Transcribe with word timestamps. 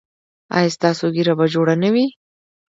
ایا 0.55 0.69
ستاسو 0.77 1.05
ږیره 1.15 1.33
به 1.39 1.45
جوړه 1.53 1.75
نه 1.83 1.89
وي؟ 1.93 2.05